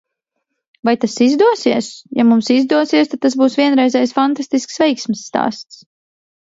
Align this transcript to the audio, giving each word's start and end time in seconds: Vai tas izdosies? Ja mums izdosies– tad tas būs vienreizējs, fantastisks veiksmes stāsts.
Vai 0.87 0.93
tas 1.03 1.17
izdosies? 1.25 1.91
Ja 2.21 2.27
mums 2.31 2.51
izdosies– 2.57 3.11
tad 3.13 3.23
tas 3.27 3.39
būs 3.43 3.59
vienreizējs, 3.63 4.19
fantastisks 4.21 4.85
veiksmes 4.87 5.27
stāsts. 5.31 5.89